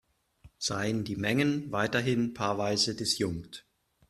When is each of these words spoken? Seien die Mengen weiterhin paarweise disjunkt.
Seien 0.57 1.03
die 1.03 1.15
Mengen 1.15 1.71
weiterhin 1.71 2.33
paarweise 2.33 2.95
disjunkt. 2.95 3.67